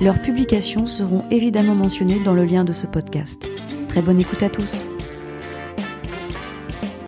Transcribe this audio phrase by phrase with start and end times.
[0.00, 3.48] leurs publications seront évidemment mentionnées dans le lien de ce podcast.
[3.88, 4.90] Très bonne écoute à tous.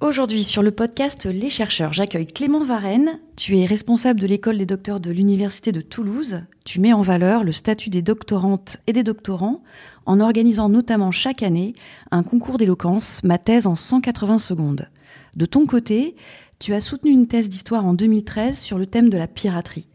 [0.00, 3.20] Aujourd'hui sur le podcast Les chercheurs, j'accueille Clément Varenne.
[3.36, 6.40] Tu es responsable de l'école des docteurs de l'Université de Toulouse.
[6.64, 9.62] Tu mets en valeur le statut des doctorantes et des doctorants
[10.06, 11.74] en organisant notamment chaque année
[12.10, 14.88] un concours d'éloquence, ma thèse en 180 secondes.
[15.36, 16.16] De ton côté,
[16.58, 19.88] tu as soutenu une thèse d'histoire en 2013 sur le thème de la piraterie.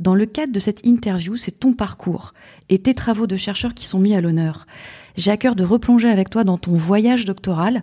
[0.00, 2.34] Dans le cadre de cette interview, c'est ton parcours
[2.68, 4.66] et tes travaux de chercheur qui sont mis à l'honneur.
[5.16, 7.82] J'ai à cœur de replonger avec toi dans ton voyage doctoral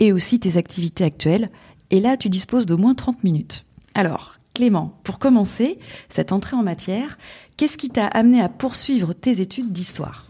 [0.00, 1.50] et aussi tes activités actuelles.
[1.90, 3.64] Et là, tu disposes d'au moins 30 minutes.
[3.94, 7.18] Alors, Clément, pour commencer cette entrée en matière,
[7.56, 10.28] qu'est-ce qui t'a amené à poursuivre tes études d'histoire?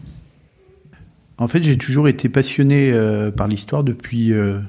[1.37, 4.59] En fait, j'ai toujours été passionné euh, par l'histoire depuis euh,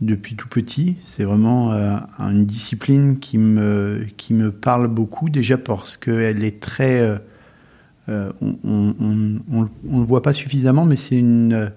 [0.00, 0.96] depuis tout petit.
[1.02, 6.60] C'est vraiment euh, une discipline qui me, qui me parle beaucoup, déjà parce qu'elle est
[6.60, 7.00] très...
[7.00, 7.18] Euh,
[8.08, 9.38] euh, on ne
[9.84, 11.72] le voit pas suffisamment, mais c'est une,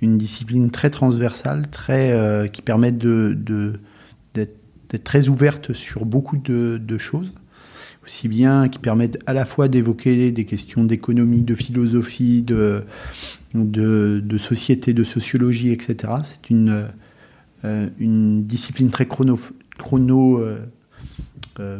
[0.00, 3.36] une discipline très transversale, très, qui permet de,
[4.92, 7.32] d'être très ouverte sur beaucoup de, choses,
[8.04, 12.84] aussi bien qui permet à la fois d'évoquer des questions d'économie, de philosophie, de,
[13.54, 16.12] de, de société, de sociologie, etc.
[16.22, 16.86] C'est une euh,
[17.64, 19.38] une discipline très chrono,
[19.78, 20.64] chrono euh,
[21.60, 21.78] euh,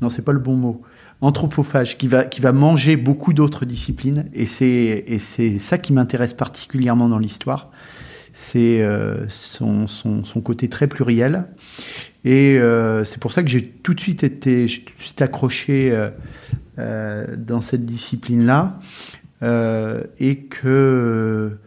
[0.00, 0.82] non c'est pas le bon mot,
[1.20, 7.08] anthropophage, qui va, qui va manger beaucoup d'autres disciplines, et c'est, ça qui m'intéresse particulièrement
[7.08, 7.70] dans l'histoire,
[8.32, 8.82] c'est
[9.28, 11.46] son, son, côté très pluriel,
[12.24, 12.58] et
[13.04, 15.92] c'est pour ça que j'ai tout de suite été, tout de suite accroché
[16.78, 18.78] dans cette discipline-là,
[20.20, 21.58] et que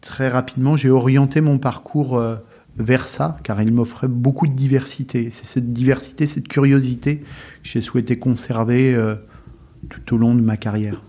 [0.00, 2.20] très rapidement j'ai orienté mon parcours
[2.78, 5.30] vers ça, car il m'offrait beaucoup de diversité.
[5.30, 7.24] C'est cette diversité, cette curiosité que
[7.62, 9.16] j'ai souhaité conserver euh,
[9.88, 11.02] tout au long de ma carrière.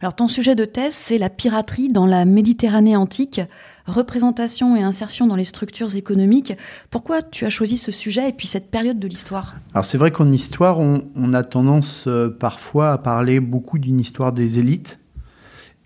[0.00, 3.40] Alors ton sujet de thèse, c'est la piraterie dans la Méditerranée antique,
[3.86, 6.54] représentation et insertion dans les structures économiques.
[6.90, 9.56] Pourquoi tu as choisi ce sujet et puis cette période de l'histoire?
[9.74, 14.32] Alors c'est vrai qu'en histoire, on, a tendance euh, parfois à parler beaucoup d'une histoire
[14.32, 15.00] des élites.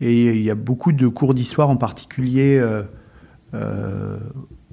[0.00, 2.58] Et il y a beaucoup de cours d'histoire en particulier.
[2.58, 2.82] Euh,
[3.54, 4.18] euh,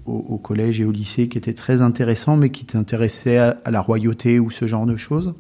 [0.06, 4.40] au, collège et au lycée qui était très intéressant, mais qui t'intéressait à, la royauté
[4.40, 5.36] ou ce genre de choses.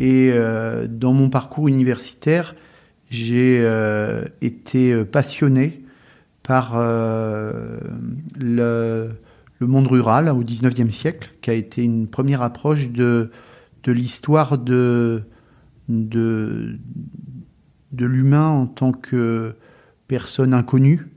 [0.00, 2.56] Et euh, dans mon parcours universitaire,
[3.08, 5.84] j'ai euh, été passionné
[6.42, 6.76] par
[8.40, 9.10] le,
[9.60, 13.30] monde rural au XIXe siècle, qui a été une première approche de,
[13.86, 15.22] l'histoire de,
[15.88, 16.76] de
[17.92, 19.54] l'humain en tant que
[20.08, 21.11] personne inconnue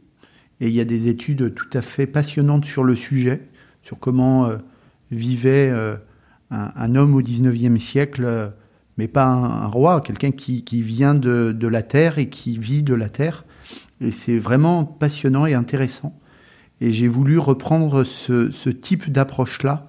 [0.62, 3.48] et il y a des études tout à fait passionnantes sur le sujet,
[3.82, 4.58] sur comment euh,
[5.12, 5.96] vivait euh,
[6.50, 8.48] un, homme au 19e siècle, euh,
[8.98, 13.10] mais pas un, roi, quelqu'un qui, vient de, la terre et qui vit de la
[13.10, 13.44] terre.
[14.00, 16.18] Et c'est vraiment passionnant et intéressant.
[16.82, 19.88] Et j'ai voulu reprendre ce, type d'approche-là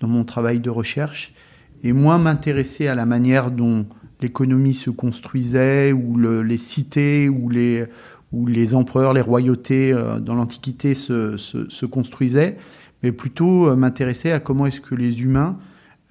[0.00, 1.34] dans mon travail de recherche
[1.82, 3.86] et moins m'intéresser à la manière dont
[4.20, 7.84] l'économie se construisait ou le, les cités ou les,
[8.32, 12.56] où les empereurs, les royautés euh, dans l'Antiquité se, construisaient,
[13.02, 15.58] mais plutôt euh, m'intéresser à comment est-ce que les humains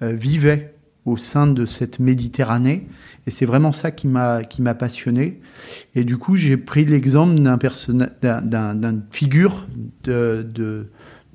[0.02, 0.74] euh, vivaient
[1.04, 2.88] au sein de cette Méditerranée.
[3.26, 5.40] Et c'est vraiment ça qui m'a qui m'a passionné.
[5.94, 9.66] Et du coup, j'ai pris l'exemple d'un personnage, d'une figure
[10.04, 10.46] de,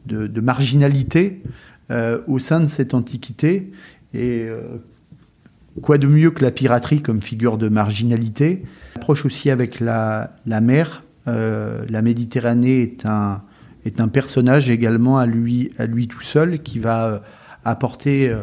[0.05, 1.41] de, marginalité
[2.27, 3.71] au sein de cette antiquité.
[4.13, 4.47] Et
[5.81, 8.63] quoi de mieux que la piraterie comme figure de marginalité?
[8.95, 11.03] Approche aussi avec la, la mer.
[11.27, 13.41] Euh, la Méditerranée est un,
[13.85, 17.19] est un personnage également à lui, à lui tout seul qui va euh,
[17.63, 18.35] apporter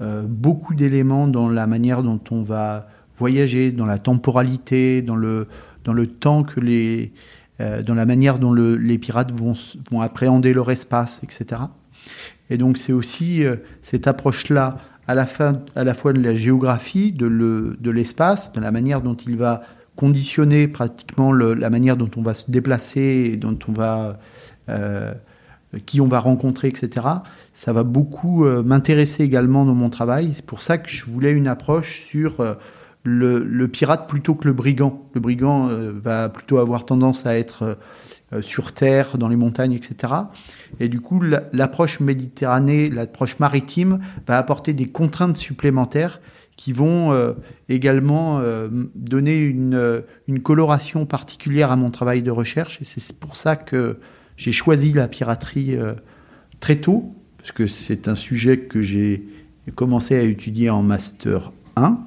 [0.00, 2.88] euh, beaucoup d'éléments dans la manière dont on va
[3.18, 5.48] voyager, dans la temporalité, dans le,
[5.84, 7.12] dans le temps que les,
[7.58, 9.52] dans la manière dont le, les pirates vont,
[9.90, 11.60] vont appréhender leur espace, etc.
[12.48, 13.44] Et donc c'est aussi
[13.82, 14.78] cette approche-là
[15.10, 19.02] à la, fin, à la fois de la géographie, de l'espace, de, de la manière
[19.02, 19.62] dont il va
[19.96, 24.20] conditionner pratiquement le, la manière dont on va se déplacer, dont on va,
[24.68, 25.12] euh,
[25.84, 27.06] qui on va rencontrer, etc.
[27.54, 30.30] Ça va beaucoup euh, m'intéresser également dans mon travail.
[30.32, 32.40] C'est pour ça que je voulais une approche sur
[33.06, 35.08] euh, le, pirate plutôt que le brigand.
[35.14, 37.78] Le brigand va plutôt avoir tendance à être
[38.42, 40.12] sur terre, dans les montagnes, etc.
[40.78, 41.20] Et du coup,
[41.52, 46.20] l'approche méditerranée, l'approche maritime va apporter des contraintes supplémentaires
[46.60, 47.32] qui vont euh,
[47.70, 52.82] également euh, donner une, euh, une, coloration particulière à mon travail de recherche.
[52.82, 53.98] Et c'est pour ça que
[54.36, 55.78] j'ai choisi la piraterie
[56.60, 59.26] très tôt, parce que c'est un sujet que j'ai
[59.74, 61.98] commencé à étudier en Master 1,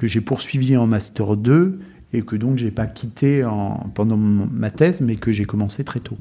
[0.00, 1.78] que j'ai poursuivi en Master 2,
[2.14, 6.00] et que donc j'ai pas quitté en, pendant ma thèse, mais que j'ai commencé très
[6.00, 6.16] tôt.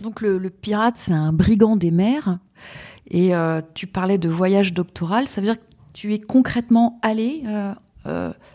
[0.00, 2.38] Donc le, pirate, c'est un brigand des mers.
[3.10, 7.42] Et euh, tu parlais de voyage doctoral, ça veut dire que tu es concrètement allé
[7.46, 7.72] euh,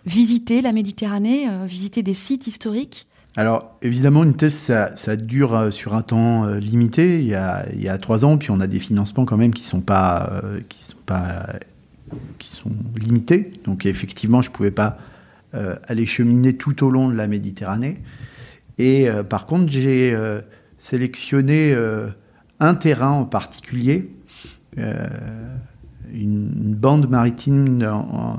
[0.05, 3.07] visiter la Méditerranée, visiter des sites historiques
[3.37, 7.19] alors, évidemment, une thèse, ça, dure sur un temps limité.
[7.21, 10.41] Il y, a, trois ans, puis on a des financements quand même qui sont pas,
[10.67, 11.47] qui sont pas,
[12.39, 13.53] qui sont limités.
[13.63, 14.97] Donc, effectivement, je pouvais pas
[15.53, 18.01] aller cheminer tout au long de la Méditerranée.
[18.77, 20.13] Et par contre, j'ai
[20.81, 22.07] sélectionner euh,
[22.59, 24.09] un terrain en particulier,
[24.79, 25.07] euh,
[26.13, 28.37] une, bande maritime dans,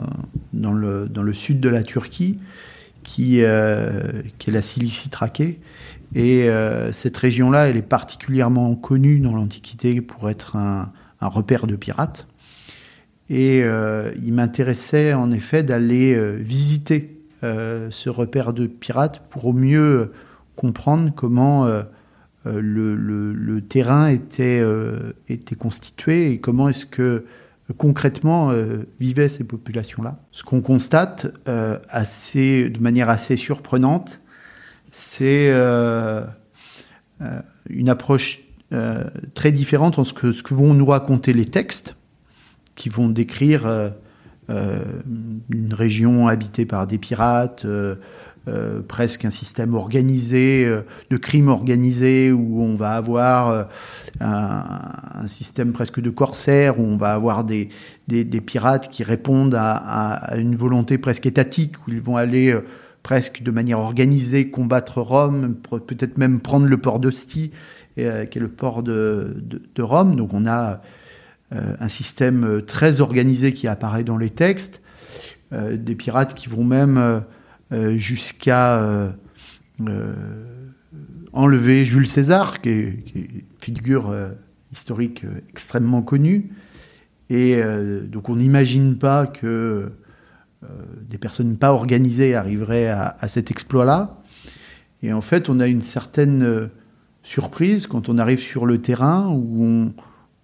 [0.72, 2.36] le, dans, le, sud de la Turquie,
[3.02, 5.60] qui, euh, qui est la Cilicie traquée.
[6.14, 6.46] Et
[6.92, 10.92] cette région-là, elle est particulièrement connue dans l'Antiquité pour être un,
[11.22, 12.26] un, repère de pirates.
[13.30, 20.12] Et il m'intéressait en effet d'aller visiter ce repère de pirates pour au mieux
[20.54, 21.66] comprendre comment
[22.46, 27.24] euh, le, terrain était, euh, était constitué et comment est-ce que
[27.76, 30.18] concrètement euh, vivaient ces populations-là.
[30.30, 31.32] Ce qu'on constate
[31.88, 34.20] assez, de manière assez surprenante,
[34.90, 35.50] c'est
[37.70, 38.40] une approche
[39.34, 41.96] très différente en ce que, ce que vont nous raconter les textes,
[42.74, 43.92] qui vont décrire
[44.48, 47.64] une région habitée par des pirates,
[48.48, 53.64] euh, presque un système organisé, euh, de crime organisé, où on va avoir euh,
[54.18, 57.68] un, système presque de corsaires, où on va avoir des,
[58.44, 62.52] pirates qui répondent à, une volonté presque étatique, où ils vont aller
[63.04, 65.54] presque de manière organisée combattre Rome,
[65.86, 67.52] peut-être même prendre le port d'Ostie,
[67.94, 69.36] qui est le port de,
[69.72, 70.16] de, Rome.
[70.16, 70.82] Donc on a
[71.52, 74.82] un système très organisé qui apparaît dans les textes,
[75.52, 77.22] des pirates qui vont même
[77.96, 79.10] jusqu'à euh,
[79.88, 80.14] euh,
[81.32, 84.14] enlever Jules César, qui est, une figure
[84.72, 86.50] historique extrêmement connue.
[87.30, 87.58] Et
[88.08, 89.90] donc on n'imagine pas que
[91.08, 94.20] des personnes pas organisées arriveraient à, cet exploit-là.
[95.02, 96.68] Et en fait, on a une certaine
[97.22, 99.92] surprise quand on arrive sur le terrain où,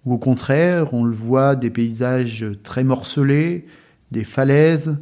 [0.07, 3.67] où, au contraire, on le voit des paysages très morcelés,
[4.11, 4.97] des falaises,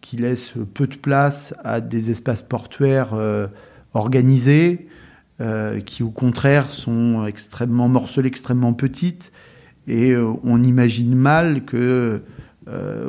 [0.00, 3.46] qui laisse peu de place à des espaces portuaires euh,
[3.94, 4.88] organisés,
[5.40, 9.32] euh, qui au contraire sont extrêmement morcelés, extrêmement petites,
[9.86, 12.22] et euh, on imagine mal que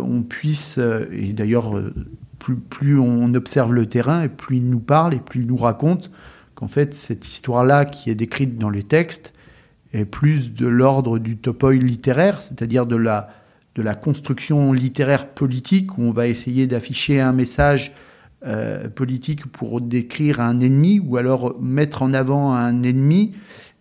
[0.04, 0.80] on puisse,
[1.12, 1.80] et d'ailleurs
[2.40, 5.58] plus, plus, on observe le terrain, et plus il nous parle, et plus il nous
[5.58, 6.10] raconte
[6.56, 9.34] qu'en fait cette histoire-là qui est décrite dans les textes
[9.94, 13.30] est plus de l'ordre du topoi littéraire, c'est-à-dire de la
[13.76, 17.94] de la construction littéraire politique, où on va essayer d'afficher un message
[18.46, 23.36] euh, politique pour décrire un ennemi, ou alors mettre en avant un ennemi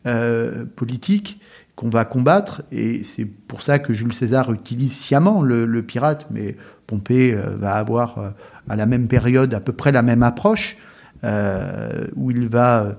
[0.07, 1.41] euh, politique
[1.75, 2.63] qu'on va combattre.
[2.71, 6.57] Et c'est pour ça que Jules César utilise sciemment le, pirate, mais
[6.87, 8.35] Pompée euh, va avoir
[8.69, 10.77] à la même période à peu près la même approche,
[11.23, 12.97] où il va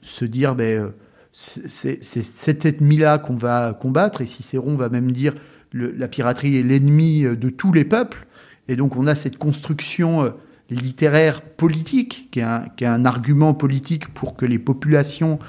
[0.00, 0.54] se dire...
[0.54, 0.92] Ben,
[1.36, 5.34] c'est cet ennemi-là qu'on va combattre, et Cicéron va même dire
[5.72, 8.26] le, la piraterie est l'ennemi euh, de tous les peuples,
[8.68, 10.30] et donc on a cette construction euh,
[10.70, 15.40] littéraire politique, qui est, un, argument politique pour que les populations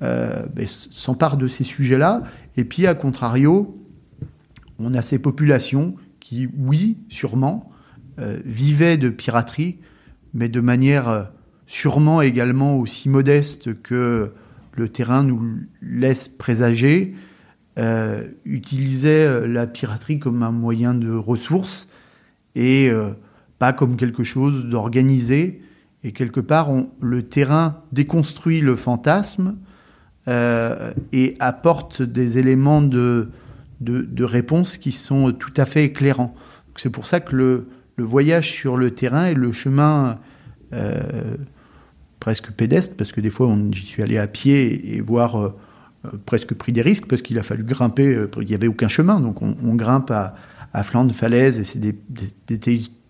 [0.00, 2.22] euh, ben, s'emparent de ces sujets-là,
[2.56, 3.78] et puis à contrario,
[4.78, 7.70] on a ces populations qui, oui, sûrement,
[8.44, 9.78] vivaient de piraterie,
[10.32, 11.30] mais de manière
[11.66, 14.32] sûrement également aussi modeste que
[14.76, 17.14] le terrain nous laisse présager,
[17.78, 21.88] euh, utilisait la piraterie comme un moyen de ressources
[22.54, 23.10] et euh,
[23.58, 25.60] pas comme quelque chose d'organisé.
[26.02, 29.56] Et quelque part, le terrain déconstruit le fantasme
[30.28, 33.30] euh, et apporte des éléments de,
[33.80, 36.34] de, réponse qui sont tout à fait éclairants.
[36.76, 40.18] C'est pour ça que le, le, voyage sur le terrain et le chemin
[42.24, 45.54] presque pédestre, parce que des fois, j'y suis allé à pied et, voir euh,
[46.06, 48.88] euh, presque pris des risques, parce qu'il a fallu grimper, euh, il n'y avait aucun
[48.88, 51.94] chemin, donc on, grimpe à, flanc de falaise, et c'est des,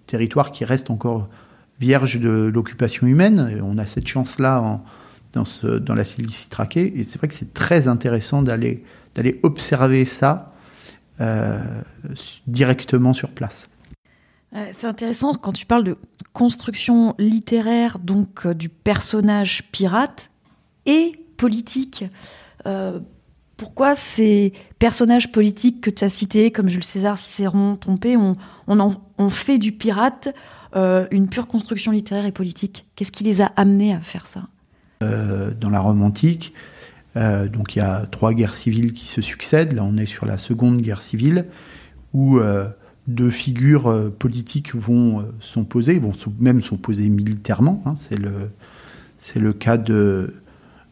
[0.08, 1.28] territoires qui restent encore
[1.78, 4.80] vierges de l'occupation humaine, on a cette chance-là
[5.32, 8.82] dans, la Cilicie traquée, et c'est vrai que c'est très intéressant d'aller
[9.44, 10.52] observer ça
[12.48, 13.68] directement sur place.
[14.54, 15.96] Euh, c'est intéressant quand tu parles de
[16.32, 20.30] construction littéraire, donc euh, du personnage pirate
[20.86, 22.04] et politique.
[22.66, 23.00] Euh,
[23.56, 29.58] pourquoi ces personnages politiques que tu as cités, comme Jules César, Cicéron, Pompée, on, fait
[29.58, 30.34] du pirate
[30.74, 32.84] une pure construction littéraire et politique?
[32.96, 34.48] Qu'est-ce qui les a amenés à faire ça?
[35.00, 36.52] Dans la Rome antique,
[37.14, 39.74] il y a trois guerres civiles qui se succèdent.
[39.74, 41.46] Là, on est sur la seconde guerre civile,
[42.12, 42.40] où
[43.06, 47.82] deux figures euh, politiques vont euh, s'opposer, vont même s'opposer militairement.
[47.84, 47.94] Hein.
[47.96, 48.50] c'est le
[49.18, 50.34] c'est le cas de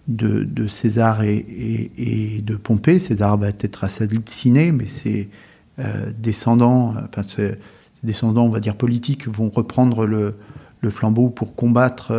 [0.09, 2.99] de, César et, de Pompée.
[2.99, 5.31] César va être assassiné, mais ses
[5.79, 7.57] euh, descendants, enfin ses,
[8.03, 10.35] descendants, on va dire politiques, vont reprendre le,
[10.81, 12.13] le flambeau pour combattre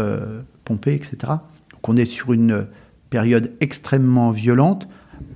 [0.63, 1.17] Pompée, etc.
[1.71, 2.67] Donc on est sur une
[3.09, 4.87] période extrêmement violente,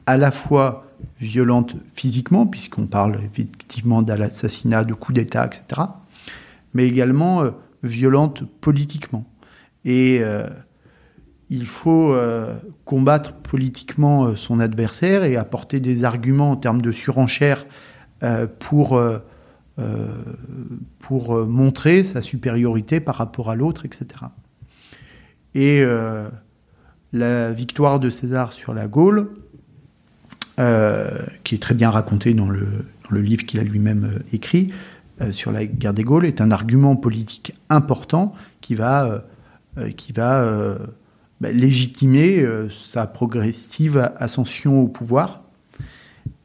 [0.06, 0.87] à la fois
[1.20, 5.82] violente physiquement, puisqu'on parle effectivement d'assassinat, de coup d'État, etc.,
[6.74, 7.52] mais également euh,
[7.84, 9.26] violente politiquement.
[9.86, 10.48] Et euh,
[11.50, 12.56] il faut euh,
[12.86, 17.66] combattre politiquement son adversaire et apporter des arguments en termes de surenchère
[18.60, 19.00] pour,
[21.00, 24.26] pour montrer sa supériorité par rapport à l'autre, etc.
[25.54, 25.86] Et
[27.14, 29.30] la victoire de César sur la Gaule,
[30.58, 32.66] qui est très bien raconté dans le,
[33.08, 34.68] dans le livre qu'il a lui-même euh, écrit
[35.22, 39.24] euh, sur la guerre des Gaules, est un argument politique important qui va,
[39.96, 40.78] qui va
[41.40, 45.44] bah, légitimer sa progressive ascension au pouvoir.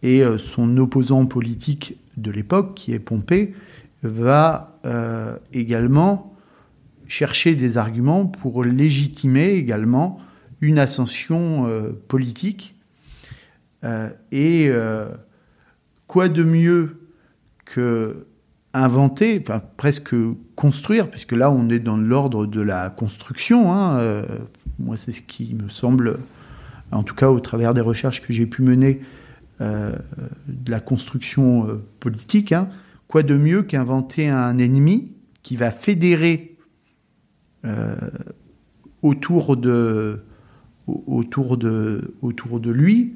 [0.03, 3.55] Et son opposant politique de l'époque, qui est Pompée,
[4.03, 4.79] va
[5.53, 6.35] également
[7.09, 10.21] chercher des arguments pour légitimer également
[10.61, 11.67] une ascension
[12.07, 12.77] politique
[13.85, 15.09] euh, et euh,
[16.07, 17.01] quoi de mieux
[17.65, 18.27] que
[18.75, 20.15] inventer, enfin presque
[20.57, 23.73] construire, puisque là on est dans l'ordre de la construction.
[23.73, 24.25] Hein, euh,
[24.79, 26.19] moi, c'est ce qui me semble,
[26.91, 29.01] en tout cas au travers des recherches que j'ai pu mener,
[29.61, 32.51] de la construction politique.
[32.51, 32.69] Hein,
[33.07, 35.13] quoi de mieux qu'inventer un ennemi
[35.45, 36.57] qui va fédérer
[39.03, 40.21] autour de
[42.73, 43.15] lui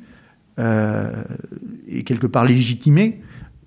[0.59, 3.21] et quelque part légitimer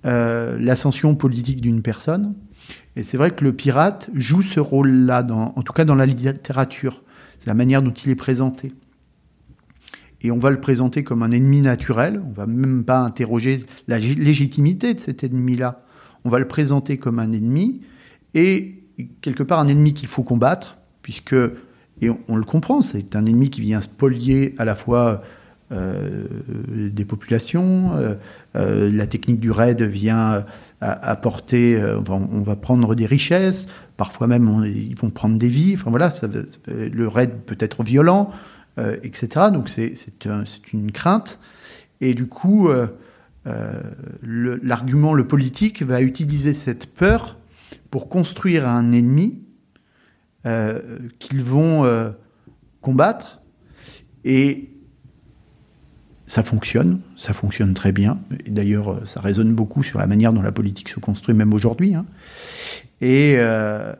[0.06, 2.34] euh, l'ascension politique d'une personne.
[2.96, 7.02] Et c'est vrai que le pirate joue ce rôle-là, en tout cas dans la littérature.
[7.38, 8.72] C'est la manière dont il est présenté.
[10.22, 12.22] Et on va le présenter comme un ennemi naturel.
[12.26, 15.84] On va même pas interroger la légitimité de cet ennemi-là.
[16.24, 17.82] On va le présenter comme un ennemi
[18.32, 18.82] et
[19.20, 21.36] quelque part un ennemi qu'il faut combattre, puisque,
[22.00, 25.22] et on le comprend, c'est un ennemi qui vient spolier à la fois
[25.72, 26.26] euh,
[26.90, 27.92] des populations.
[27.96, 28.16] Euh,
[28.56, 30.44] euh, la technique du raid vient
[30.80, 35.74] apporter, on va prendre des richesses, parfois même ils vont prendre des vies.
[35.74, 36.08] Enfin voilà,
[36.66, 38.32] le raid peut être violent,
[38.78, 39.48] etc.
[39.52, 40.24] Donc c'est
[40.72, 41.38] une crainte.
[42.00, 42.70] Et du coup,
[44.22, 47.36] l'argument, le, politique, va utiliser cette peur
[47.90, 49.42] pour construire un ennemi
[51.18, 52.14] qu'ils vont
[52.80, 53.42] combattre.
[54.24, 54.70] Et
[56.30, 58.20] ça fonctionne, ça fonctionne très bien.
[58.46, 61.52] Et d'ailleurs, euh, ça résonne beaucoup sur la manière dont la politique se construit, même
[61.52, 61.96] aujourd'hui.
[61.96, 62.06] Hein.
[63.00, 63.92] Et euh,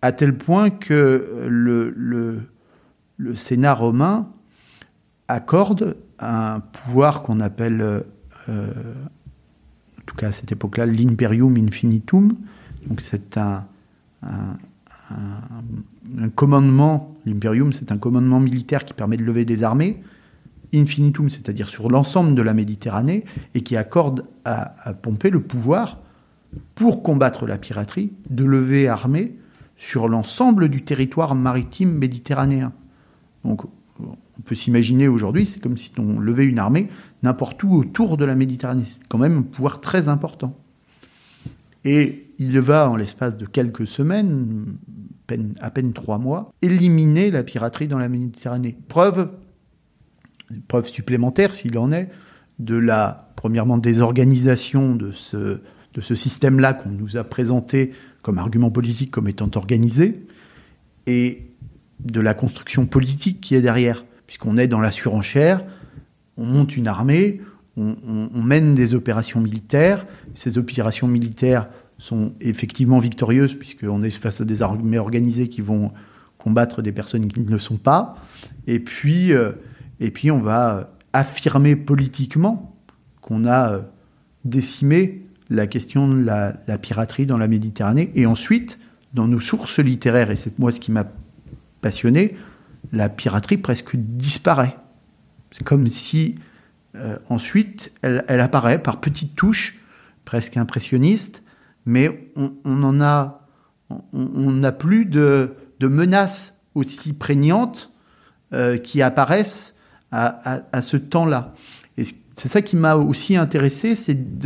[0.00, 4.28] à tel point que le, le, Sénat romain
[5.26, 8.02] accorde un pouvoir qu'on appelle, euh,
[8.48, 12.36] en tout cas à cette époque-là, l'imperium infinitum.
[12.86, 13.66] Donc c'est un
[16.36, 20.00] commandement, l'imperium, c'est un commandement militaire qui permet de lever des armées
[20.74, 23.24] infinitum, c'est-à-dire sur l'ensemble de la Méditerranée,
[23.54, 25.98] et qui accorde à, Pompée le pouvoir,
[26.74, 29.36] pour combattre la piraterie, de lever armée
[29.76, 32.72] sur l'ensemble du territoire maritime méditerranéen.
[33.44, 33.64] Donc
[34.00, 36.88] on peut s'imaginer aujourd'hui, c'est comme si on levait une armée
[37.22, 38.84] n'importe où autour de la Méditerranée.
[38.84, 40.56] C'est quand même un pouvoir très important.
[41.84, 44.76] Et il va, en l'espace de quelques semaines,
[45.60, 48.76] à peine trois mois, éliminer la piraterie dans la Méditerranée.
[48.88, 49.30] Preuve,
[50.68, 52.08] preuve supplémentaire, s'il en est,
[52.58, 55.60] de la, premièrement, désorganisation de ce,
[55.94, 57.92] de ce système-là qu'on nous a présenté
[58.22, 60.26] comme argument politique comme étant organisé,
[61.06, 61.46] et
[62.04, 65.64] de la construction politique qui est derrière, puisqu'on est dans la surenchère,
[66.36, 67.40] on monte une armée,
[67.76, 74.44] on, mène des opérations militaires, ces opérations militaires sont effectivement victorieuses, puisqu'on est face à
[74.44, 75.92] des armées organisées qui vont
[76.36, 78.16] combattre des personnes qui ne le sont pas,
[78.66, 79.52] et puis, euh,
[80.00, 82.74] et puis on va affirmer politiquement
[83.20, 83.80] qu'on a euh,
[84.44, 88.10] décimé la question de la, piraterie dans la Méditerranée.
[88.14, 88.78] Et ensuite,
[89.14, 91.06] dans nos sources littéraires, et c'est moi ce qui m'a
[91.80, 92.36] passionné,
[92.92, 94.76] la piraterie presque disparaît.
[95.50, 96.36] C'est comme si
[96.94, 99.80] euh, ensuite elle, apparaît par petites touches,
[100.24, 101.42] presque impressionnistes,
[101.84, 103.48] mais on, en a,
[104.12, 107.92] on n'a plus de, menaces aussi prégnantes
[108.52, 109.74] euh, qui apparaissent
[110.12, 111.54] à, ce temps-là.
[111.96, 112.04] Et
[112.36, 114.38] c'est ça qui m'a aussi intéressé, c'est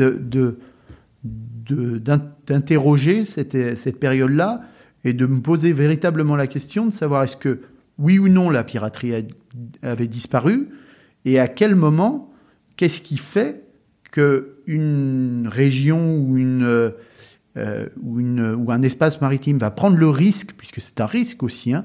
[2.45, 4.63] d'interroger cette, période-là
[5.05, 7.61] et de me poser véritablement la question de savoir est-ce que
[7.99, 9.27] oui ou non la piraterie
[9.83, 10.69] avait disparu
[11.25, 12.33] et à quel moment,
[12.77, 13.63] qu'est-ce qui fait
[14.13, 16.93] qu'une région ou, une,
[17.57, 21.85] euh, ou un espace maritime va prendre le risque, puisque c'est un risque aussi, hein,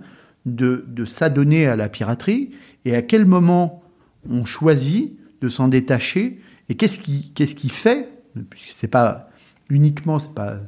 [0.55, 2.51] de, s'adonner à la piraterie
[2.85, 3.83] et à quel moment
[4.29, 6.39] on choisit de s'en détacher
[6.69, 8.09] et qu'est-ce qui, qu'est-ce qui fait,
[8.49, 9.29] puisque c'est pas
[9.69, 10.59] uniquement, c'est pas,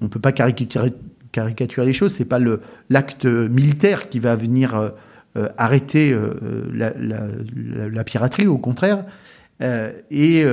[0.00, 0.92] on peut pas caricaturer,
[1.32, 4.90] caricaturer les choses, c'est pas le, l'acte militaire qui va venir euh,
[5.36, 6.32] euh, arrêter euh,
[6.72, 9.04] la, la, piraterie, au contraire.
[9.60, 10.44] et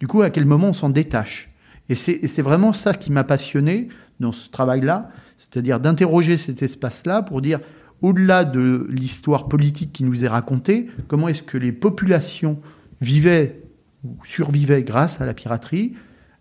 [0.00, 1.50] du coup, à quel moment on s'en détache
[1.88, 3.88] Et c'est, c'est vraiment ça qui m'a passionné
[4.20, 7.60] dans ce travail-là, c'est-à-dire d'interroger cet espace-là pour dire,
[8.02, 12.60] au-delà de l'histoire politique qui nous est racontée, comment est-ce que les populations
[13.00, 13.62] vivaient
[14.04, 15.94] ou survivaient grâce à la piraterie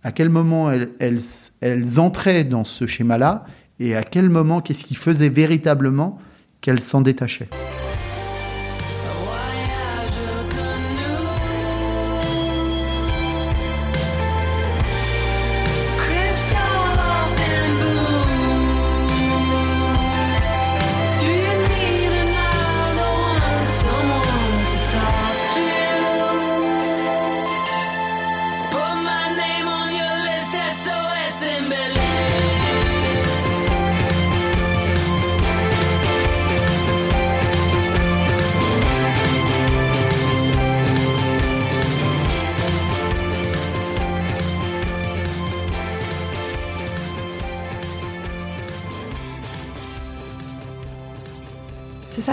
[0.04, 3.46] à quel moment elles, entraient dans ce schéma-là
[3.80, 6.20] et à quel moment, qu'est-ce qui faisait véritablement
[6.60, 7.50] qu'elles s'en détachaient.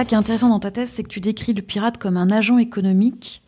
[0.09, 2.59] Qui est intéressant dans ta thèse, c'est que tu décris le pirate comme un agent
[2.59, 3.43] économique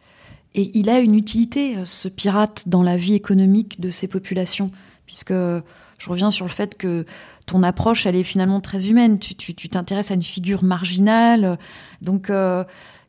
[0.55, 4.71] et il a une utilité, euh, ce pirate, dans la vie économique de ces populations,
[5.07, 7.07] puisque je reviens sur le fait que
[7.47, 9.19] ton approche, elle est finalement très humaine.
[9.19, 11.59] Tu t'intéresses à une figure marginale.
[12.03, 12.65] Donc, euh,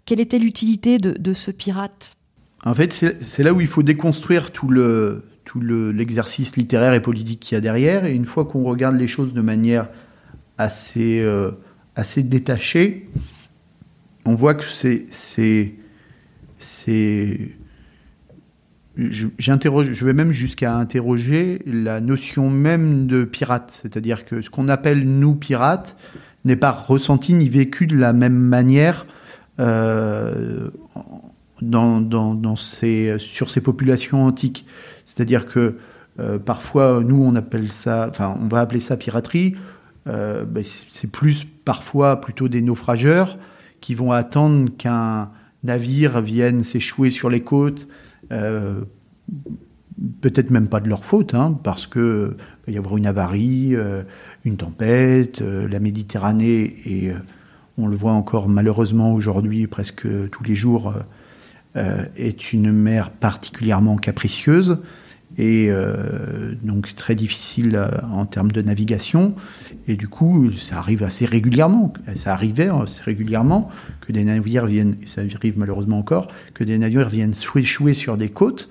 [0.05, 2.15] quelle était l'utilité de, ce pirate?
[2.63, 7.39] En fait, c'est là où il faut déconstruire tout le tout l'exercice littéraire et politique
[7.39, 8.05] qu'il y a derrière.
[8.05, 9.89] Et une fois qu'on regarde les choses de manière
[10.57, 11.51] assez euh,
[11.95, 13.09] assez détachée,
[14.25, 15.05] on voit que c'est.
[18.97, 25.05] je vais même jusqu'à interroger la notion même de pirate, c'est-à-dire que ce qu'on appelle
[25.05, 25.95] nous pirates
[26.45, 29.05] n'est pas ressenti ni vécu de la même manière
[29.59, 30.69] euh,
[31.61, 34.65] dans, dans, sur ces populations antiques.
[35.05, 35.77] C'est-à-dire que
[36.19, 39.55] euh, parfois, nous, on appelle ça, enfin, on va appeler ça piraterie.
[40.07, 43.37] Euh, ben, c'est plus parfois plutôt des naufrageurs
[43.81, 45.31] qui vont attendre qu'un
[45.63, 47.87] navire vienne s'échouer sur les côtes,
[48.31, 48.81] euh,
[50.21, 54.03] peut-être même pas de leur faute, hein, parce que va y avoir une avarie, euh,
[54.45, 57.11] une tempête, euh, la Méditerranée, et
[57.77, 60.93] on le voit encore malheureusement aujourd'hui, presque tous les jours,
[61.73, 64.79] est une mer particulièrement capricieuse
[65.37, 69.35] et euh, donc très difficile euh, en termes de navigation.
[69.87, 71.93] Et du coup, ça arrive assez régulièrement.
[72.15, 73.69] Ça arrivait assez régulièrement
[74.01, 78.29] que des navires viennent, ça arrive malheureusement encore, que des navires viennent échouer sur des
[78.29, 78.69] côtes.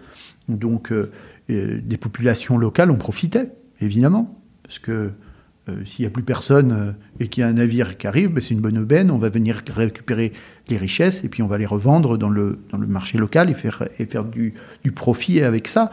[0.49, 1.11] Donc, euh,
[1.49, 5.11] des populations locales en profitaient, évidemment, parce que
[5.85, 8.55] s'il n'y a plus personne et qu'il y a un navire qui arrive, ben, c'est
[8.55, 9.11] une bonne aubaine.
[9.11, 10.33] On va venir récupérer
[10.69, 13.55] les richesses et puis on va les revendre dans le, dans le marché local et
[13.55, 15.91] faire, et faire du, du profit avec ça.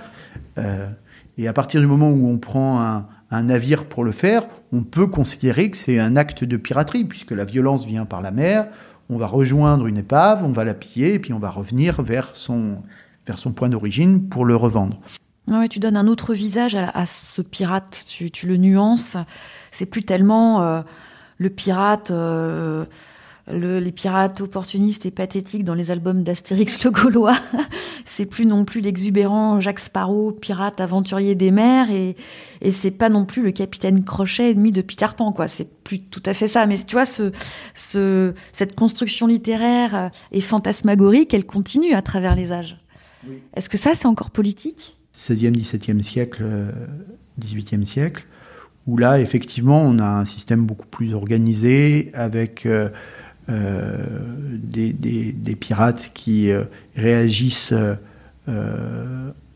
[1.38, 4.84] et à partir du moment où on prend un, un navire pour le faire, on
[4.84, 8.68] peut considérer que c'est un acte de piraterie, puisque la violence vient par la mer,
[9.10, 12.36] on va rejoindre une épave, on va la piller, et puis on va revenir vers
[12.36, 12.82] son,
[13.26, 15.00] vers son point d'origine pour le revendre.
[15.48, 19.16] Ouais, tu donnes un autre visage à, ce pirate, tu, le nuances.
[19.72, 20.82] C'est plus tellement euh,
[21.38, 22.86] le pirate euh,
[23.50, 27.38] les pirates opportunistes et pathétiques dans les albums d'Astérix le Gaulois.
[28.06, 32.18] c'est plus non plus l'exubérant Jacques Sparrow, pirate aventurier des mers, et,
[32.62, 35.48] et c'est pas non plus le capitaine Crochet ennemi de Peter Pan, quoi.
[35.48, 36.66] C'est plus tout à fait ça.
[36.66, 37.32] Mais tu vois, ce,
[37.74, 42.78] ce, cette construction littéraire et fantasmagorique, elle continue à travers les âges.
[43.56, 44.97] Est-ce que ça, c'est encore politique?
[45.18, 46.46] 16e, 17e siècle,
[47.42, 48.26] 18e euh, siècle,
[48.86, 52.90] où là, effectivement, on a un système beaucoup plus organisé, avec euh,
[53.50, 53.98] euh,
[54.54, 56.52] des, pirates qui
[56.96, 57.74] réagissent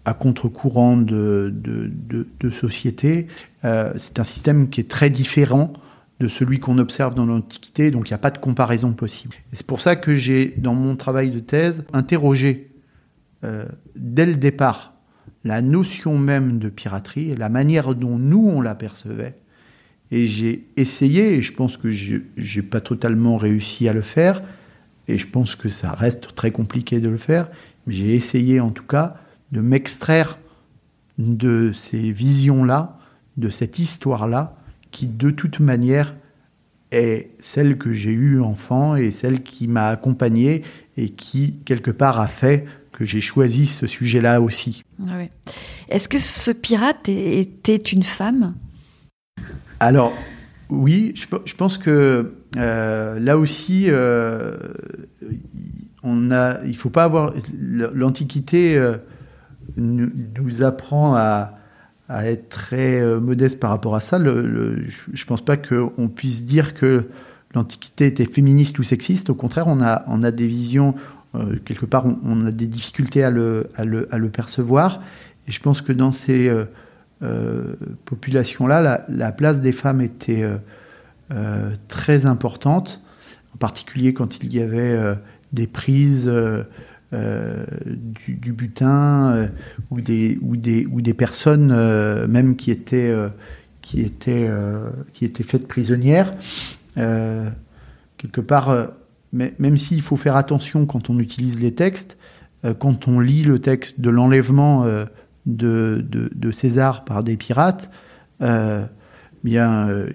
[0.03, 3.27] à contre-courant de, de, société.
[3.61, 5.71] c'est un système qui est très différent
[6.19, 9.35] de celui qu'on observe dans l'Antiquité, donc il n'y a pas de comparaison possible.
[9.53, 12.71] c'est pour ça que j'ai, dans mon travail de thèse, interrogé
[13.95, 14.90] dès le départ
[15.43, 19.35] la notion même de piraterie la manière dont nous on l'apercevait.
[20.11, 24.43] Et j'ai essayé, et je pense que je n'ai pas totalement réussi à le faire,
[25.07, 27.49] et je pense que ça reste très compliqué de le faire,
[27.87, 29.15] mais j'ai essayé en tout cas
[29.51, 30.37] de m'extraire
[31.17, 32.99] de ces visions-là,
[33.37, 34.57] de cette histoire-là,
[34.91, 36.15] qui de toute manière
[36.91, 40.63] est celle que j'ai eue enfant et celle qui m'a accompagné
[40.97, 44.83] et qui, quelque part, a fait que j'ai choisi ce sujet-là aussi.
[45.07, 45.13] Ah
[45.89, 48.55] Est-ce que ce pirate était une femme?
[49.79, 50.13] Alors,
[50.69, 54.57] oui, je, pense que euh, là aussi, euh,
[56.03, 57.33] on a, il faut pas avoir.
[57.59, 58.97] L'Antiquité euh,
[59.77, 61.57] nous, apprend à,
[62.09, 64.17] être très modeste par rapport à ça.
[64.19, 67.07] je ne pense pas qu'on puisse dire que
[67.53, 69.29] l'Antiquité était féministe ou sexiste.
[69.29, 70.93] Au contraire, on a, on a des visions,
[71.65, 75.01] quelque part, on, a des difficultés à le, à le, à le, percevoir.
[75.47, 76.51] Et je pense que dans ces
[77.23, 80.57] euh, population-là, la, place des femmes était euh,
[81.31, 82.99] euh, très importante,
[83.53, 84.97] en particulier quand il y avait
[85.53, 86.31] des prises
[87.11, 89.49] du, butin
[89.91, 91.67] ou, des, ou, des, ou des personnes
[92.27, 93.13] même qui étaient,
[93.83, 94.49] qui, étaient,
[95.13, 96.33] qui étaient faites prisonnières.
[96.95, 98.89] quelque part,
[99.33, 102.17] même s'il faut faire attention quand on utilise les textes,
[102.79, 104.85] quand on lit le texte de l'enlèvement
[105.45, 107.89] de, de, César par des pirates,
[108.41, 108.85] euh,
[109.43, 110.09] bien, euh,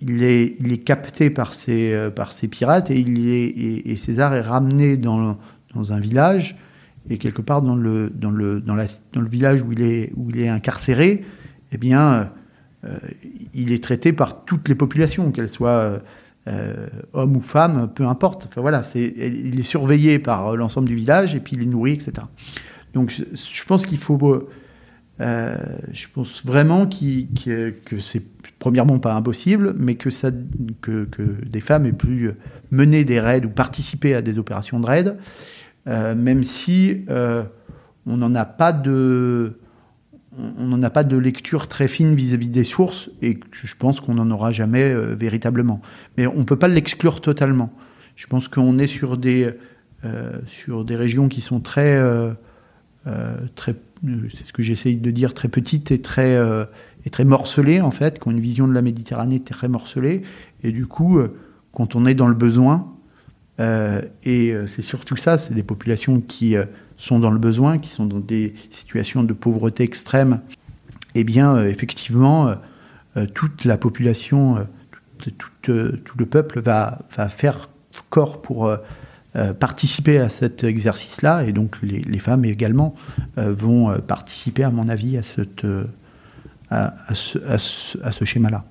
[0.00, 3.48] il, est, capté par ces, euh, par ces pirates et, il est,
[3.90, 5.38] et, César est ramené dans,
[5.74, 6.56] dans un village
[7.10, 10.30] et quelque part dans le, dans le, dans la, le village où il est, où
[10.30, 11.24] il est incarcéré,
[11.72, 12.30] eh bien,
[13.54, 16.00] il est traité par toutes les populations, qu'elles soient
[17.12, 18.46] hommes ou femmes, peu importe.
[18.46, 22.12] Enfin, voilà, il est surveillé par l'ensemble du village et puis il est nourri, etc.
[22.94, 24.48] Donc je pense qu'il faut...
[25.20, 25.56] Euh,
[25.92, 28.22] je pense vraiment que c'est
[28.58, 30.30] premièrement pas impossible, mais que, ça,
[30.80, 31.08] que,
[31.44, 32.30] des femmes aient pu
[32.70, 35.16] mener des raids ou participer à des opérations de raid,
[35.86, 37.42] euh, même si euh,
[38.06, 39.58] on n'en a pas de
[40.38, 44.14] on n'en a pas de lecture très fine vis-à-vis des sources et je pense qu'on
[44.14, 45.80] n'en aura jamais véritablement.
[46.16, 47.72] Mais on ne peut pas l'exclure totalement.
[48.16, 49.50] Je pense qu'on est sur des,
[50.46, 51.98] sur des régions qui sont très
[53.08, 53.74] euh, très,
[54.34, 56.64] c'est ce que j'essaye de dire, très petite et très, euh,
[57.06, 60.22] et très morcelée en fait, qui ont une vision de la Méditerranée très morcelée.
[60.62, 61.36] Et du coup, euh,
[61.72, 62.94] quand on est dans le besoin,
[64.22, 66.54] et c'est surtout ça, c'est des populations qui
[66.98, 70.40] sont dans le besoin, qui sont dans des situations de pauvreté extrême,
[71.14, 72.54] eh bien, effectivement,
[73.34, 74.66] toute la population,
[75.62, 75.72] tout,
[76.18, 77.68] le peuple va, faire
[78.10, 78.70] corps pour
[79.36, 82.94] euh, participer à cet exercice-là, et donc les, femmes également
[83.36, 85.22] euh, vont euh, participer, à mon avis, à,
[87.14, 88.64] ce schéma-là.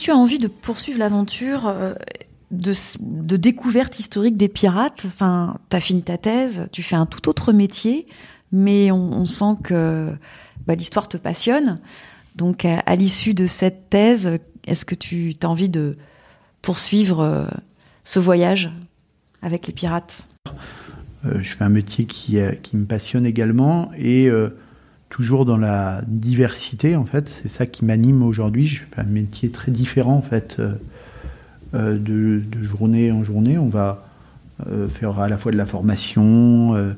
[0.00, 1.72] Tu as envie de poursuivre l'aventure
[2.50, 5.04] de, découverte historique des pirates?
[5.06, 8.06] Enfin, tu as fini ta thèse, tu fais un tout autre métier,
[8.52, 10.12] mais on, sent que
[10.66, 11.80] bah, l'histoire te passionne.
[12.36, 15.96] Donc, à, l'issue de cette thèse, est-ce que tu as envie de
[16.62, 17.46] poursuivre euh,
[18.04, 18.70] ce voyage
[19.42, 20.24] avec les pirates?
[21.24, 24.50] Euh, Je fais un métier qui, me passionne également et euh,
[25.10, 27.28] toujours dans la diversité, en fait.
[27.28, 28.66] C'est ça qui m'anime aujourd'hui.
[28.66, 30.60] Je fais un métier très différent, en fait,
[31.74, 33.58] de, de, journée en journée.
[33.58, 34.06] On va
[34.88, 36.94] faire à la fois de la formation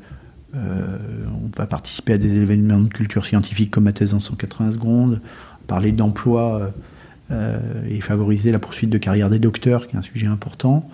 [0.55, 0.98] euh,
[1.33, 5.20] on va participer à des événements de culture scientifique comme ma thèse en 180 secondes,
[5.66, 6.72] parler d'emploi
[7.31, 10.88] euh, et favoriser la poursuite de carrière des docteurs, qui est un sujet important,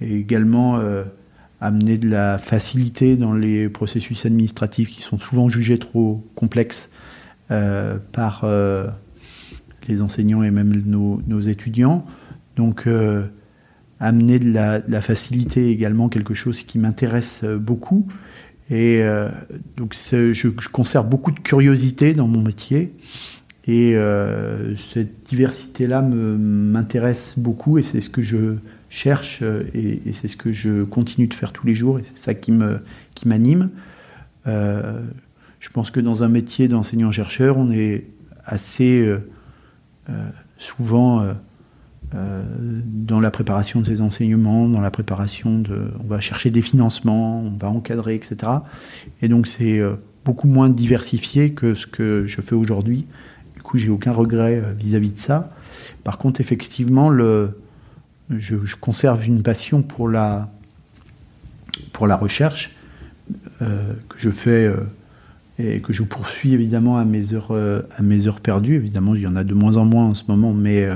[0.00, 1.04] mais également euh,
[1.60, 6.90] amener de la facilité dans les processus administratifs qui sont souvent jugés trop complexes
[8.12, 8.46] par
[9.88, 12.06] les enseignants et même nos, étudiants.
[12.56, 12.88] Donc,
[13.98, 18.06] amener de la, facilité également quelque chose qui m'intéresse beaucoup
[18.70, 19.28] et euh,
[19.76, 22.94] donc je, je, conserve beaucoup de curiosité dans mon métier.
[23.66, 28.56] Et euh, cette diversité-là m'intéresse beaucoup et c'est ce que je
[28.90, 32.18] cherche euh, et, c'est ce que je continue de faire tous les jours et c'est
[32.18, 32.90] ça qui m'anime.
[33.14, 33.28] Qui
[34.46, 35.00] euh,
[35.58, 38.06] je pense que dans un métier d'enseignant-chercheur, on est
[38.44, 39.06] assez
[40.56, 41.34] souvent
[42.12, 42.42] euh,
[42.84, 45.92] dans la préparation de ces enseignements, dans la préparation de...
[46.02, 48.50] On va chercher des financements, on va encadrer, etc.
[49.22, 53.06] Et donc c'est euh, beaucoup moins diversifié que ce que je fais aujourd'hui.
[53.54, 55.54] Du coup, j'ai aucun regret euh, vis-à-vis de ça.
[56.02, 57.56] Par contre, effectivement, le,
[58.30, 60.50] je, conserve une passion pour la,
[61.92, 62.74] pour la recherche
[63.60, 64.72] que je fais
[65.58, 68.74] et que je poursuis évidemment à mes heures, à mes heures perdues.
[68.74, 70.88] Évidemment, il y en a de moins en moins en ce moment, mais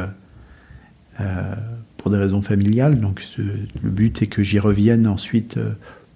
[1.20, 1.54] euh,
[1.96, 2.98] pour des raisons familiales.
[2.98, 5.70] Donc le but est que j'y revienne ensuite euh,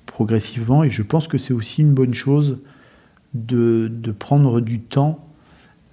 [0.04, 0.84] progressivement.
[0.84, 2.58] Et je pense que c'est aussi une bonne chose
[3.32, 5.26] de, prendre du temps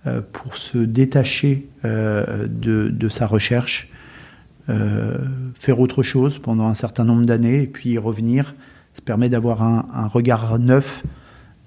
[0.05, 3.89] euh, pour se détacher de, sa recherche,
[4.67, 8.56] faire autre chose pendant un certain nombre d'années et puis y revenir.
[8.93, 11.04] Ça permet d'avoir un, regard neuf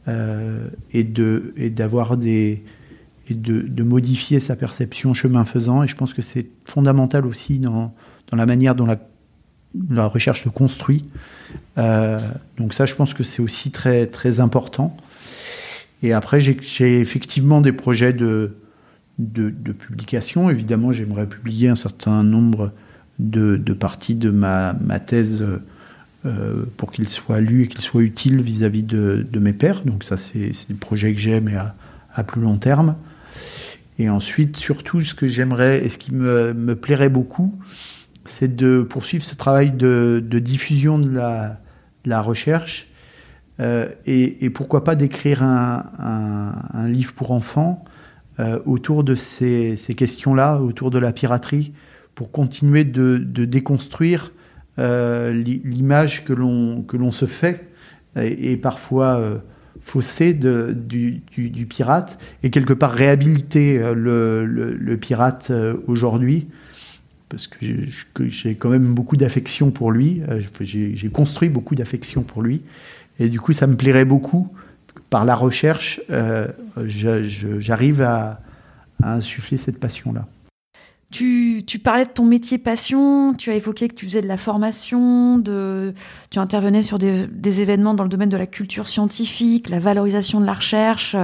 [0.06, 2.64] et d'avoir des,
[3.30, 5.82] et de, modifier sa perception chemin faisant.
[5.82, 7.94] Et je pense que c'est fondamental aussi dans,
[8.30, 8.98] dans, la manière dont la,
[9.90, 11.04] la recherche se construit.
[11.76, 12.18] Euh,
[12.56, 14.96] donc ça, je pense que c'est aussi très, très important.
[16.02, 18.56] Et après, j'ai effectivement des projets de,
[19.18, 20.48] de, publication.
[20.48, 22.72] Évidemment, j'aimerais publier un certain nombre
[23.18, 25.44] de, parties de ma, thèse
[26.26, 29.82] euh, pour qu'il soit lu et qu'il soit utile vis-à-vis de, mes pairs.
[29.84, 32.96] Donc ça, c'est des projets que j'ai, mais à, plus long terme.
[33.98, 37.54] Et ensuite, surtout, ce que j'aimerais et ce qui me, plairait beaucoup,
[38.24, 42.88] c'est de poursuivre ce travail de, diffusion de la, recherche
[43.60, 47.84] euh, et, pourquoi pas d'écrire un, livre pour enfants
[48.40, 51.72] euh, autour de ces questions-là, autour de la piraterie,
[52.18, 54.32] pour continuer de, déconstruire
[54.80, 57.68] euh, l'image que l'on se fait
[58.16, 59.38] et, parfois euh,
[59.80, 61.22] faussé de, du,
[61.68, 65.52] pirate et quelque part réhabiliter euh, le, pirate
[65.86, 66.48] aujourd'hui
[67.28, 67.58] parce que
[68.26, 70.20] j'ai quand même beaucoup d'affection pour lui.
[70.60, 72.62] J'ai construit beaucoup d'affection pour lui.
[73.20, 74.52] Et du coup, ça me plairait beaucoup.
[75.08, 76.00] Par la recherche,
[76.84, 78.40] j'arrive à,
[79.04, 80.26] insuffler cette passion-là.
[81.10, 85.38] Tu, parlais de ton métier passion, tu as évoqué que tu faisais de la formation,
[85.38, 85.94] de,
[86.28, 90.44] tu intervenais sur des, événements dans le domaine de la culture scientifique, la valorisation de
[90.44, 91.16] la recherche,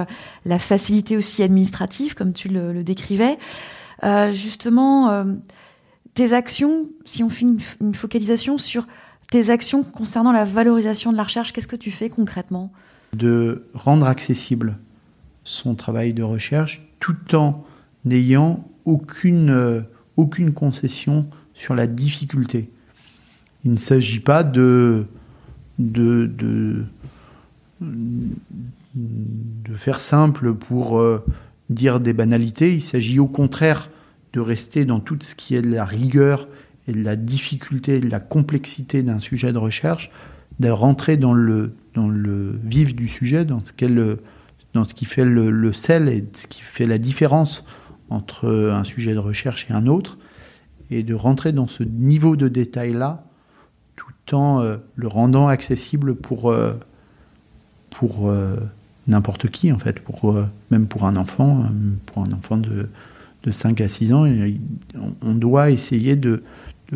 [0.47, 3.37] la facilité aussi administrative, comme tu le, décrivais.
[4.05, 5.25] Euh, justement, euh,
[6.15, 7.45] tes actions, si on fait
[7.81, 8.87] une, focalisation sur
[9.31, 12.73] tes actions concernant la valorisation de la recherche, qu'est-ce que tu fais concrètement?
[13.13, 14.79] De rendre accessible
[15.45, 17.65] son travail de recherche tout en
[18.11, 19.81] ayant aucune, euh,
[20.17, 22.71] aucune concession sur la difficulté.
[23.65, 25.07] Il ne s'agit pas de,
[25.79, 26.85] de, de,
[29.75, 31.25] faire simple pour euh,
[31.71, 32.75] dire des banalités.
[32.75, 33.91] Il s'agit au contraire
[34.33, 36.49] de rester dans tout ce qui est de la rigueur
[36.87, 40.11] et de la difficulté, de la complexité d'un sujet de recherche,
[40.61, 43.73] de rentrer dans le, dans le vif du sujet, dans ce,
[44.75, 47.65] dans ce qui fait le, le sel et ce qui fait la différence
[48.15, 50.19] entre un sujet de recherche et un autre,
[50.91, 53.25] et de rentrer dans ce niveau de détail-là,
[53.97, 56.75] tout en euh, le rendant accessible pour, euh,
[57.91, 58.57] pour euh,
[59.07, 60.37] n'importe qui, en fait, pour,
[60.71, 61.65] même pour un enfant,
[62.07, 62.89] pour un enfant de,
[63.43, 64.27] de 5 à 6 ans,
[65.23, 66.43] on doit essayer de,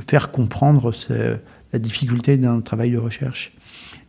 [0.00, 0.92] faire comprendre
[1.72, 3.52] la difficulté d'un travail de recherche.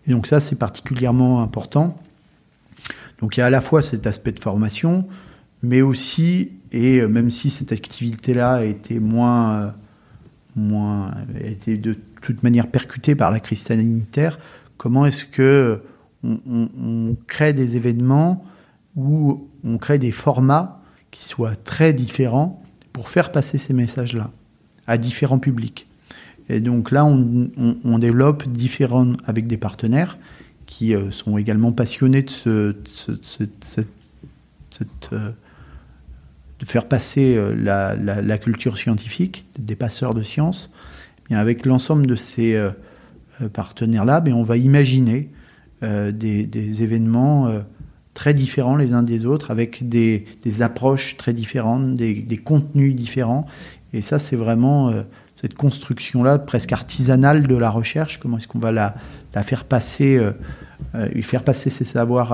[0.07, 1.97] Et donc ça, c'est particulièrement important.
[3.19, 5.07] Donc il y a à la fois cet aspect de formation,
[5.63, 9.73] mais aussi, et même si cette activité-là a été moins,
[10.55, 14.39] moins, a de toute manière percutée par la crise sanitaire,
[14.77, 15.81] comment est-ce que
[16.23, 18.43] on, crée des événements
[18.95, 24.31] où on crée des formats qui soient très différents pour faire passer ces messages-là
[24.85, 25.87] à différents publics?
[26.49, 30.17] Et donc là, on, développe différents avec des partenaires
[30.65, 32.73] qui euh, sont également passionnés de, ce,
[33.41, 33.45] euh,
[35.11, 35.33] de
[36.65, 40.69] faire passer euh, la, culture scientifique, des passeurs de science.
[41.31, 42.59] Avec l'ensemble de ces
[43.53, 45.29] partenaires-là, ben, on va imaginer
[45.83, 47.53] des, événements
[48.15, 50.25] très différents les uns des autres, avec des,
[50.61, 53.45] approches très différentes, des, contenus différents.
[53.93, 54.91] Et ça, c'est vraiment
[55.39, 58.93] cette construction-là, presque artisanale de la recherche, comment est-ce qu'on va la,
[59.43, 60.31] faire passer, euh,
[60.95, 62.33] euh, faire passer ses savoirs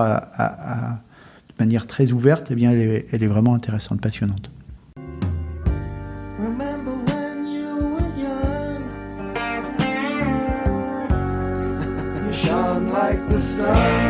[1.58, 4.50] manière très ouverte, eh bien, elle est, vraiment intéressante, passionnante.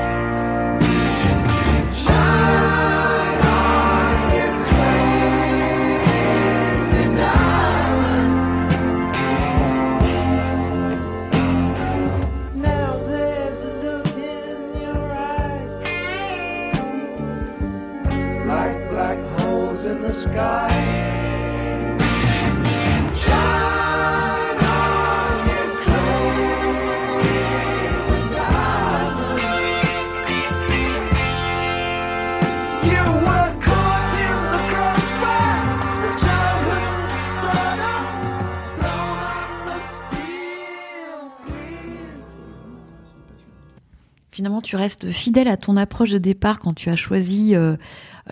[44.70, 47.74] tu restes fidèle à ton approche de départ quand tu as choisi euh,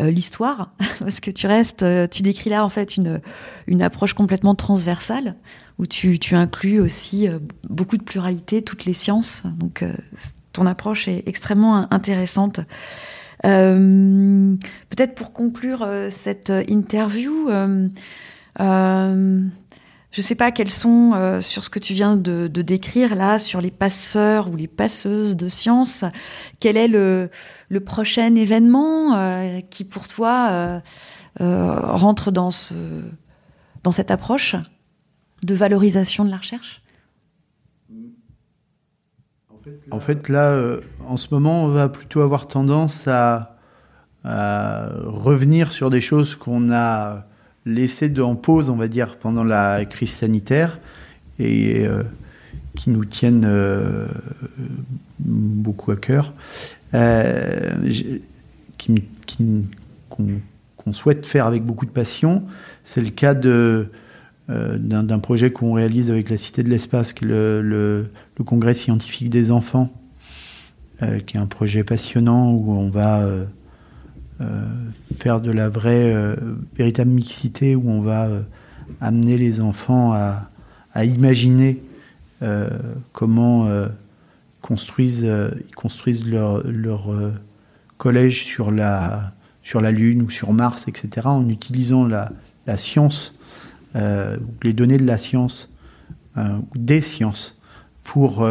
[0.01, 3.20] euh, l'histoire, parce que tu restes, euh, tu décris là en fait une,
[3.66, 5.35] une approche complètement transversale
[5.81, 7.27] où tu, tu inclus aussi
[7.68, 9.42] beaucoup de pluralité, toutes les sciences.
[9.57, 9.85] Donc
[10.53, 12.61] ton approche est extrêmement intéressante.
[13.42, 17.48] Peut-être pour conclure cette interview,
[20.11, 23.38] je ne sais pas quels sont, euh, sur ce que tu viens de, décrire là,
[23.38, 26.05] sur les passeurs ou les passeuses de science,
[26.61, 27.31] quel est le,
[27.85, 30.81] prochain événement euh, qui pour toi euh,
[31.40, 32.75] rentre dans, ce,
[33.83, 34.57] dans cette approche
[35.42, 36.83] de valorisation de la recherche?
[39.90, 43.57] En fait, là, en ce moment, on va plutôt avoir tendance à
[44.25, 47.27] revenir sur des choses qu'on a
[47.66, 50.81] laissé en pause, on va dire, pendant la crise sanitaire
[51.38, 52.03] et euh,
[52.75, 54.09] qui nous tiennent euh,
[55.18, 56.33] beaucoup à cœur,
[56.94, 57.75] euh,
[60.09, 62.42] qu'on souhaite faire avec beaucoup de passion.
[62.85, 68.11] C'est le cas d'un projet qu'on réalise avec la Cité de l'Espace, le, le,
[68.44, 69.92] Congrès scientifique des enfants,
[71.27, 73.29] qui est un projet passionnant où on va
[75.18, 76.37] faire de la vraie, euh,
[76.77, 78.42] véritable mixité où on va euh,
[79.01, 80.51] amener les enfants à,
[81.05, 81.81] imaginer
[83.12, 83.68] comment
[84.62, 85.22] construisent,
[85.68, 86.64] ils construisent leur,
[87.98, 92.33] collège sur la, sur la Lune ou sur Mars, etc., en utilisant la,
[92.66, 93.38] la science,
[93.94, 95.72] les données de la science,
[96.74, 97.61] des sciences,
[98.03, 98.44] pour,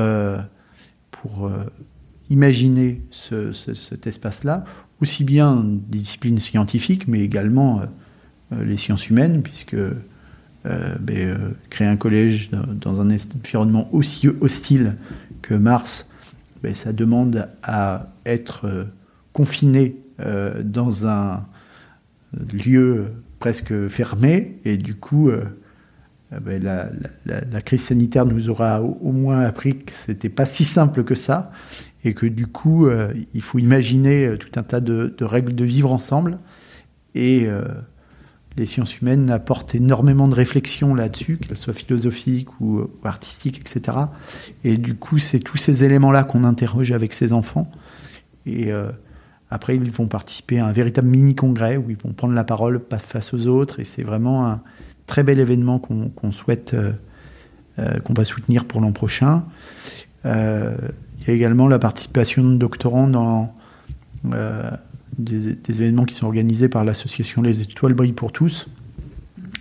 [1.11, 1.51] pour
[2.29, 4.63] imaginer cet espace-là,
[5.01, 7.85] aussi bien des disciplines scientifiques, mais également euh,
[8.53, 9.93] euh, les sciences humaines, puisque euh,
[10.99, 14.95] ben, créer un collège dans, un environnement aussi hostile
[15.41, 16.09] que Mars,
[16.63, 18.87] ben, ça demande à être
[19.33, 19.95] confiné
[20.63, 21.45] dans un
[22.51, 25.29] lieu presque fermé, et du coup,
[26.31, 26.91] ben,
[27.25, 31.51] la, crise sanitaire nous aura au, moins appris que c'était pas si simple que ça,
[32.07, 35.65] et que du coup, euh, il faut imaginer euh, tout un tas de, règles de
[35.65, 36.39] vivre ensemble.
[37.15, 37.63] Et euh,
[38.55, 43.97] les sciences humaines apportent énormément de réflexions là-dessus, qu'elles soient philosophiques ou, artistiques, etc.
[44.63, 47.69] Et du coup, c'est tous ces éléments-là qu'on interroge avec ces enfants.
[48.45, 48.71] Et
[49.49, 53.33] après, ils vont participer à un véritable mini-congrès où ils vont prendre la parole face
[53.33, 53.79] aux autres.
[53.79, 54.61] Et c'est vraiment un
[55.05, 56.75] très bel événement qu'on souhaite,
[57.77, 59.43] qu'on va soutenir pour l'an prochain.
[61.27, 63.53] Il y a également la participation de doctorants dans
[64.31, 64.71] euh,
[65.17, 68.67] des, événements qui sont organisés par l'association Les Étoiles brillent pour tous,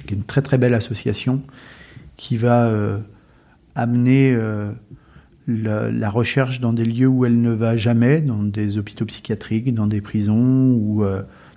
[0.07, 1.43] qui est une très très belle association
[2.17, 2.73] qui va
[3.75, 4.39] amener
[5.49, 9.89] la, recherche dans des lieux où elle ne va jamais, dans des hôpitaux psychiatriques, dans
[9.89, 11.05] des prisons ou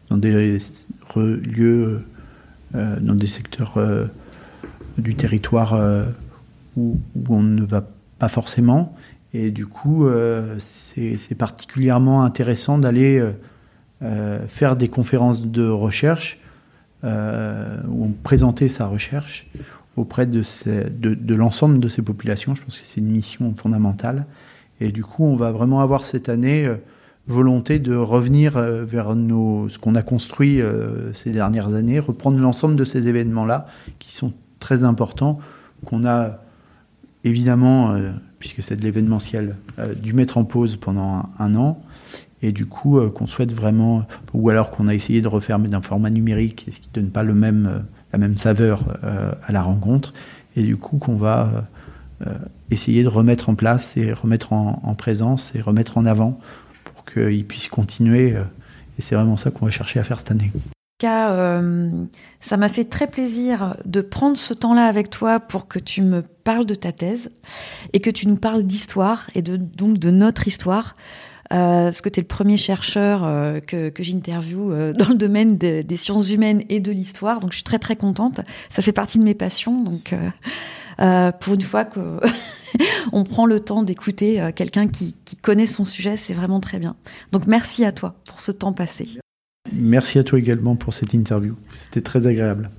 [0.09, 0.57] dans des
[1.15, 2.01] lieux,
[2.73, 3.77] dans des secteurs
[4.97, 5.79] du territoire
[6.75, 6.99] où,
[7.29, 7.87] on ne va
[8.17, 8.95] pas forcément.
[9.33, 13.31] Et du coup, euh, c'est particulièrement intéressant d'aller euh,
[14.01, 16.39] euh, faire des conférences de recherche
[17.01, 19.47] où on présenter sa recherche
[19.95, 20.43] auprès de,
[20.99, 22.55] de, l'ensemble de ces populations.
[22.55, 24.25] Je pense que c'est une mission fondamentale.
[24.81, 26.69] Et du coup, on va vraiment avoir cette année
[27.25, 30.59] volonté de revenir vers nos, ce qu'on a construit
[31.13, 33.67] ces dernières années, reprendre l'ensemble de ces événements-là
[33.99, 35.39] qui sont très importants,
[35.85, 36.41] qu'on a
[37.23, 41.81] évidemment, euh, puisque c'est de l'événementiel, euh, dû mettre en pause pendant un, an.
[42.41, 45.81] Et du coup, euh, qu'on souhaite vraiment, ou alors qu'on a essayé de refaire d'un
[45.81, 47.83] format numérique, ce qui ne donne pas le même,
[48.13, 50.13] la même saveur à la rencontre.
[50.55, 51.67] Et du coup, qu'on va
[52.71, 56.39] essayer de remettre en place et remettre en, présence et remettre en avant
[56.83, 58.35] pour qu'il puisse continuer.
[58.97, 60.51] et c'est vraiment ça qu'on va chercher à faire cette année.
[61.07, 62.05] Euh,
[62.41, 66.21] ça m'a fait très plaisir de prendre ce temps-là avec toi pour que tu me
[66.21, 67.31] parles de ta thèse
[67.93, 70.95] et que tu nous parles d'histoire et de, donc de notre histoire.
[71.51, 75.57] Euh, parce que tu es le premier chercheur euh, que, que j'interviewe dans le domaine
[75.57, 77.39] des sciences humaines et de l'histoire.
[77.39, 78.41] Donc je suis très très contente.
[78.69, 79.81] Ça fait partie de mes passions.
[79.81, 80.13] Donc
[81.39, 86.59] pour une fois qu'on prend le temps d'écouter quelqu'un qui connaît son sujet, c'est vraiment
[86.59, 86.95] très bien.
[87.31, 89.19] Donc merci à toi pour ce temps passé.
[89.73, 91.55] Merci à toi également pour cette interview.
[91.73, 92.69] C'était très agréable.